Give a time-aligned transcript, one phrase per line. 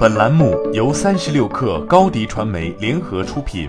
[0.00, 3.68] 本栏目由三十六氪高低传媒联合出品。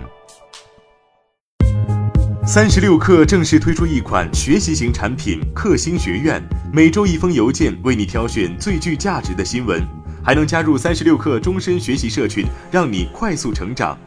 [2.47, 6.41] 三十六氪正式推出一款学习型产品——克星学院，
[6.71, 9.85] 每周一封邮件，为你挑选最具价值的新闻，
[10.23, 13.97] 还能加入三十六氪终身学习社群，让你快速成长。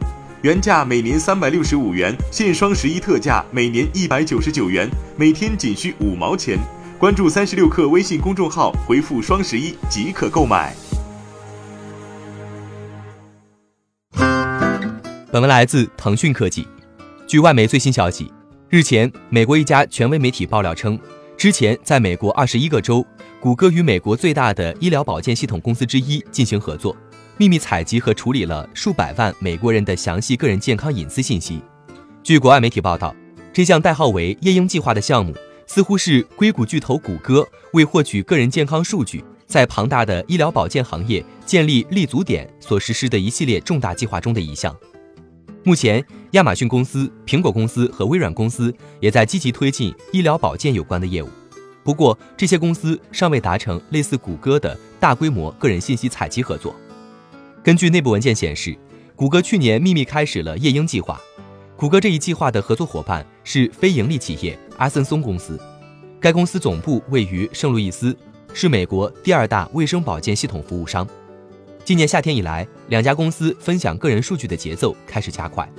[0.41, 6.57] 原价每年三百六十五元，现双十一特价每年一百九十九元，每天仅需五毛钱。
[6.97, 10.73] 关注三十六氪微信公众号，回复“双十一”即可购买。
[15.35, 16.65] 本文来自腾讯科技。
[17.27, 18.31] 据外媒最新消息，
[18.69, 20.97] 日前，美国一家权威媒体爆料称，
[21.35, 23.05] 之前在美国二十一个州，
[23.41, 26.95] 谷歌与美国最大的医疗保健系统公司之一进行合作，
[27.35, 31.61] 秘密采集和处理了数百万美国人的详细个人健康隐私信息。
[32.23, 33.13] 据国外媒体报道，
[33.51, 35.35] 这项代号为“夜鹰计划”的项目，
[35.67, 44.73] 似乎是硅谷巨头谷歌为获取个人健康数据，在庞大的医疗保健行业建立立足点所实施的一系列重大计划中的一项。
[45.67, 51.29] 目前，亚马逊公司、苹果公司和微软公司也在积极推进医疗保健有关的业务。
[51.83, 56.75] 不过，这些公司尚未达成类似谷歌的大规模个人信息采集合作。
[57.63, 58.77] 根据内部文件显示，
[59.15, 61.19] 谷歌去年秘密开始了夜鹰计划。
[61.75, 65.59] 谷歌这一计划的合作伙伴是非盈利企业阿森松公司，
[66.19, 68.15] 该公司总部位于圣路易斯，
[68.53, 71.07] 是美国第二大卫生保健系统服务商。
[71.85, 75.71] 今年夏天以来，两家公司分享个人数据的节奏开始加快。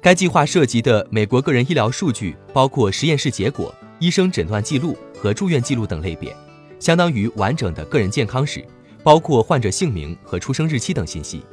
[0.00, 6.34] 该计划涉及的美国个人医疗数据包括实验室结果、医生诊断记录和住院记录等类别，
[6.80, 8.66] 相当于完整的个人健康史，
[9.04, 11.44] 包括患者姓名和出生日期等信息。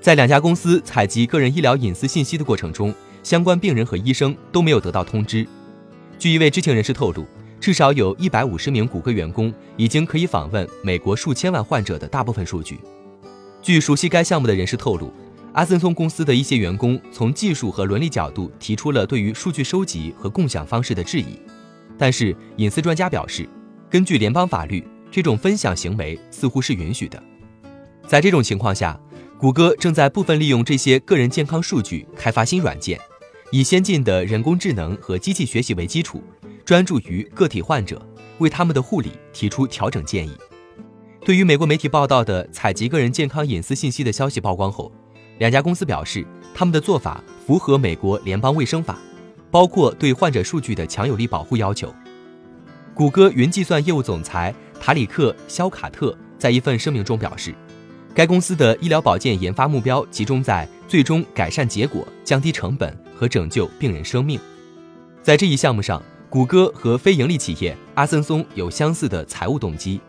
[0.00, 5.44] 在两家公司采集个人医疗隐私信息的过程中，相关病人和医生都没有得到通知。
[6.20, 7.26] 据一位知情人士透露。
[7.62, 12.80] 至少有一百五十名谷歌员工已经可以访问美国数千万患者的大部分数据。
[13.62, 15.12] 据熟悉该项目的人士透露，
[15.52, 21.38] 阿森松公司的一些员工从技术和伦理角度提出了对于数据收集和共享方式的质疑。
[21.96, 23.48] 但是，隐私专家表示，
[23.88, 27.22] 根据联邦法律，这种分享行为似乎是允许的。
[28.08, 28.98] 在这种情况下，
[29.38, 32.98] 谷歌正在部分利用这些个人健康数据开发新软件，
[33.52, 36.20] 以先进的人工智能和机器学习为基础。
[36.72, 38.00] 专注于个体患者，
[38.38, 40.32] 为他们的护理提出调整建议。
[41.22, 44.90] 对于美国媒体报道的采集个人健康隐私信息的消息曝光后，
[45.36, 48.96] 两家公司表示，他们的做法符合美国联邦卫生法，
[49.50, 51.94] 包括对患者数据的强有力保护要求。
[52.94, 57.54] 谷歌云计算业务总裁塔里克·肖卡特在一份声明中表示，
[58.14, 64.40] 该公司的医疗保健研发目标集中在最终改善结果、降低成本和拯救病人生命。
[65.22, 66.02] 在这一项目上。
[66.32, 70.00] 谷歌和非营利企业阿森松有相似的财务动机。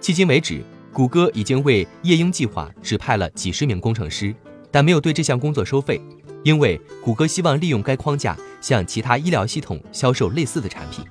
[0.00, 0.62] 迄今为止，
[0.92, 4.32] 谷歌已经为夜鹰计划指派了几十名工程师，
[4.70, 6.00] 但没有对这项工作收费，
[6.44, 11.04] 因为谷歌希望利用该框架向其他医疗系统销售类似的产品。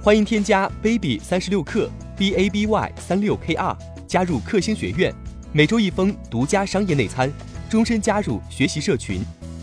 [0.00, 3.76] 欢迎添加 baby 三十六克 b a b y 三六 k r
[4.06, 5.14] 加入克星学院，
[5.52, 7.30] 每周一封独家商业内参，
[7.68, 9.20] 终身加入学习社群。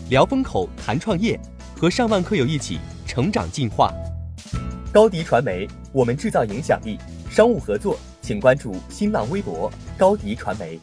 [0.08, 1.36] 聊风口，谈创业，
[1.76, 2.78] 和上万课友一起
[3.08, 3.92] 成长进化。
[4.92, 6.96] 高迪传媒，我们制造影响力。
[7.28, 9.68] 商务合作，请关注新浪微博
[9.98, 10.78] 高迪传媒。